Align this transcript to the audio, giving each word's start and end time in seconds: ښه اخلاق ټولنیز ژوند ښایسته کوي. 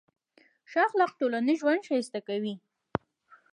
ښه 0.69 0.79
اخلاق 0.87 1.11
ټولنیز 1.19 1.57
ژوند 1.61 1.85
ښایسته 1.87 2.19
کوي. 2.27 2.55